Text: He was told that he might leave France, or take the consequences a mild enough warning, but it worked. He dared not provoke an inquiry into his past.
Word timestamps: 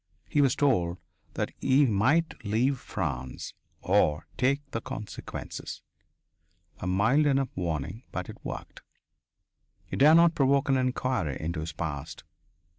He 0.27 0.41
was 0.41 0.55
told 0.55 0.97
that 1.35 1.51
he 1.61 1.85
might 1.85 2.43
leave 2.43 2.79
France, 2.79 3.53
or 3.81 4.25
take 4.35 4.61
the 4.71 4.81
consequences 4.81 5.83
a 6.79 6.87
mild 6.87 7.27
enough 7.27 7.49
warning, 7.55 8.01
but 8.11 8.27
it 8.27 8.43
worked. 8.43 8.81
He 9.85 9.95
dared 9.97 10.17
not 10.17 10.33
provoke 10.33 10.69
an 10.69 10.77
inquiry 10.77 11.37
into 11.39 11.59
his 11.59 11.71
past. 11.73 12.23